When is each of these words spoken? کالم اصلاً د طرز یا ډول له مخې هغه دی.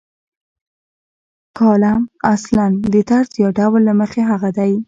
کالم 1.57 1.99
اصلاً 2.33 2.65
د 2.93 2.95
طرز 3.09 3.31
یا 3.41 3.49
ډول 3.57 3.81
له 3.89 3.93
مخې 4.01 4.21
هغه 4.31 4.49
دی. 4.57 4.73